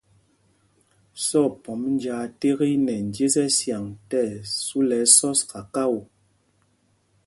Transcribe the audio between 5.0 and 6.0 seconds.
ɛsɔs kakao.